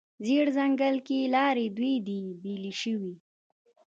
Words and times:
زیړ 0.25 0.45
ځنګله 0.57 0.99
کې 1.07 1.31
لارې 1.35 1.65
دوې 1.77 1.95
دي، 2.07 2.21
بیلې 2.41 2.73
شوې 2.81 3.13